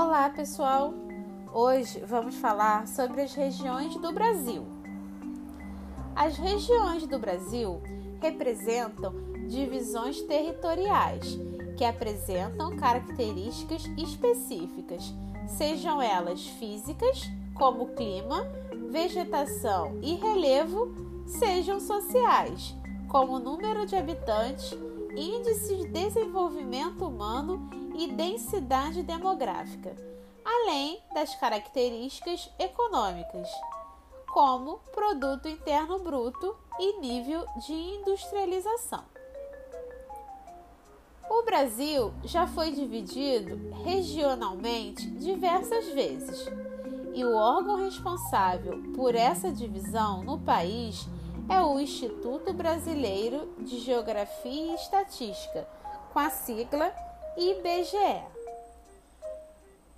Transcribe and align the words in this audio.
Olá, 0.00 0.30
pessoal! 0.30 0.94
Hoje 1.52 1.98
vamos 2.06 2.36
falar 2.36 2.86
sobre 2.86 3.20
as 3.20 3.34
regiões 3.34 3.96
do 3.96 4.12
Brasil. 4.12 4.64
As 6.14 6.38
regiões 6.38 7.04
do 7.04 7.18
Brasil 7.18 7.82
representam 8.20 9.12
divisões 9.48 10.20
territoriais 10.20 11.36
que 11.76 11.84
apresentam 11.84 12.76
características 12.76 13.86
específicas, 13.98 15.12
sejam 15.48 16.00
elas 16.00 16.46
físicas, 16.46 17.28
como 17.54 17.88
clima, 17.88 18.46
vegetação 18.92 19.98
e 20.00 20.14
relevo, 20.14 20.94
sejam 21.26 21.80
sociais, 21.80 22.72
como 23.08 23.40
número 23.40 23.84
de 23.84 23.96
habitantes, 23.96 24.78
índice 25.16 25.74
de 25.74 25.88
desenvolvimento 25.88 27.04
humano 27.04 27.87
e 27.98 28.06
densidade 28.06 29.02
demográfica, 29.02 29.96
além 30.44 31.02
das 31.12 31.34
características 31.34 32.48
econômicas, 32.56 33.48
como 34.28 34.78
produto 34.92 35.48
interno 35.48 35.98
bruto 35.98 36.56
e 36.78 37.00
nível 37.00 37.44
de 37.66 37.72
industrialização. 37.72 39.02
O 41.28 41.42
Brasil 41.42 42.14
já 42.22 42.46
foi 42.46 42.70
dividido 42.70 43.74
regionalmente 43.84 45.10
diversas 45.10 45.88
vezes, 45.88 46.46
e 47.12 47.24
o 47.24 47.34
órgão 47.34 47.84
responsável 47.84 48.80
por 48.94 49.16
essa 49.16 49.50
divisão 49.50 50.22
no 50.22 50.38
país 50.38 51.04
é 51.48 51.60
o 51.60 51.80
Instituto 51.80 52.52
Brasileiro 52.52 53.52
de 53.58 53.80
Geografia 53.80 54.72
e 54.72 54.74
Estatística, 54.76 55.66
com 56.12 56.18
a 56.20 56.30
sigla 56.30 56.94
IBGE. 57.38 58.20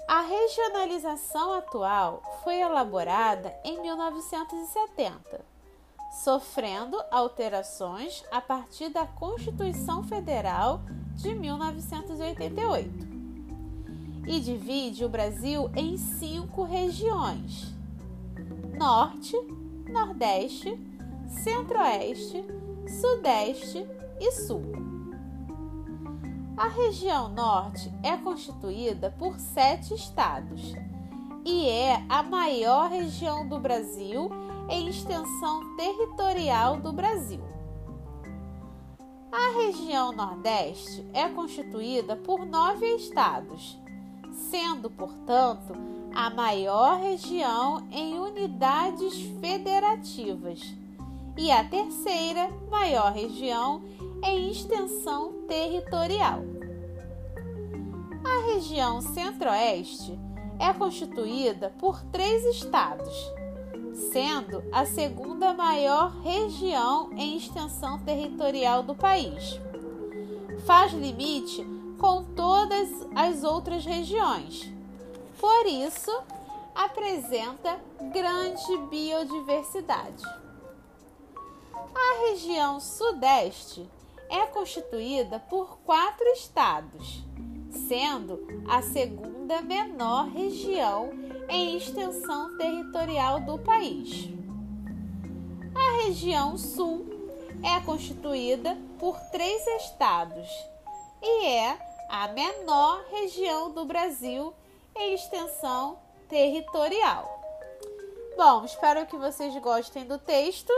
A 0.06 0.20
regionalização 0.20 1.54
atual 1.54 2.22
foi 2.44 2.60
elaborada 2.60 3.56
em 3.64 3.80
1970, 3.80 5.40
sofrendo 6.22 7.02
alterações 7.10 8.22
a 8.30 8.42
partir 8.42 8.90
da 8.90 9.06
Constituição 9.06 10.04
Federal 10.04 10.82
de 11.14 11.34
1988 11.34 13.08
e 14.26 14.38
divide 14.38 15.02
o 15.02 15.08
Brasil 15.08 15.70
em 15.74 15.96
cinco 15.96 16.62
regiões: 16.62 17.72
Norte, 18.76 19.34
Nordeste, 19.88 20.78
Centro-Oeste, 21.42 22.44
Sudeste 23.00 23.88
e 24.20 24.30
Sul. 24.32 24.89
A 26.60 26.68
região 26.68 27.30
norte 27.30 27.90
é 28.02 28.18
constituída 28.18 29.10
por 29.18 29.40
sete 29.40 29.94
estados 29.94 30.74
e 31.42 31.66
é 31.66 32.04
a 32.06 32.22
maior 32.22 32.90
região 32.90 33.48
do 33.48 33.58
Brasil 33.58 34.28
em 34.68 34.86
extensão 34.86 35.74
territorial 35.78 36.78
do 36.78 36.92
Brasil. 36.92 37.40
A 39.32 39.56
região 39.56 40.12
Nordeste 40.12 41.02
é 41.14 41.30
constituída 41.30 42.14
por 42.14 42.44
nove 42.44 42.94
estados, 42.94 43.80
sendo, 44.30 44.90
portanto, 44.90 45.72
a 46.14 46.28
maior 46.28 47.00
região 47.00 47.88
em 47.90 48.18
unidades 48.18 49.18
federativas 49.40 50.60
e 51.36 51.50
a 51.50 51.64
terceira 51.64 52.48
maior 52.70 53.12
região 53.12 53.82
em 54.22 54.50
extensão 54.50 55.32
territorial. 55.48 56.40
A 58.24 58.52
região 58.52 59.00
Centro-Oeste 59.00 60.18
é 60.58 60.72
constituída 60.74 61.72
por 61.78 62.02
três 62.12 62.44
estados, 62.56 63.14
sendo 64.12 64.62
a 64.70 64.84
segunda 64.84 65.54
maior 65.54 66.10
região 66.20 67.10
em 67.14 67.36
extensão 67.36 67.98
territorial 68.00 68.82
do 68.82 68.94
país. 68.94 69.58
Faz 70.66 70.92
limite 70.92 71.66
com 71.98 72.22
todas 72.24 72.88
as 73.14 73.42
outras 73.42 73.84
regiões. 73.84 74.70
Por 75.38 75.66
isso, 75.66 76.10
apresenta 76.74 77.78
grande 78.12 78.76
biodiversidade. 78.90 80.22
A 81.72 82.28
região 82.28 82.80
Sudeste 82.80 83.88
é 84.28 84.46
constituída 84.46 85.38
por 85.38 85.78
quatro 85.78 86.26
estados, 86.28 87.24
sendo 87.88 88.46
a 88.68 88.82
segunda 88.82 89.60
menor 89.62 90.28
região 90.28 91.10
em 91.48 91.76
extensão 91.76 92.56
territorial 92.56 93.40
do 93.40 93.58
país. 93.58 94.28
A 95.74 96.04
região 96.04 96.56
Sul 96.56 97.06
é 97.62 97.80
constituída 97.84 98.76
por 98.98 99.18
três 99.30 99.66
estados 99.82 100.48
e 101.22 101.46
é 101.46 101.78
a 102.08 102.28
menor 102.28 103.04
região 103.10 103.70
do 103.70 103.84
Brasil 103.84 104.54
em 104.96 105.14
extensão 105.14 105.98
territorial. 106.28 107.40
Bom, 108.36 108.64
espero 108.64 109.06
que 109.06 109.16
vocês 109.16 109.54
gostem 109.60 110.04
do 110.04 110.18
texto 110.18 110.72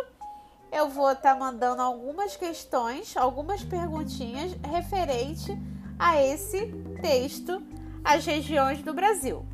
eu 0.73 0.89
vou 0.89 1.13
estar 1.13 1.35
tá 1.35 1.39
mandando 1.39 1.83
algumas 1.83 2.35
questões, 2.35 3.15
algumas 3.17 3.63
perguntinhas 3.63 4.53
referente 4.65 5.57
a 5.99 6.21
esse 6.21 6.67
texto, 7.01 7.63
as 8.03 8.25
regiões 8.25 8.83
do 8.83 8.95
Brasil. 8.95 9.45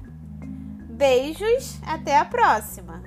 Beijos, 0.89 1.79
até 1.85 2.17
a 2.17 2.25
próxima! 2.25 3.03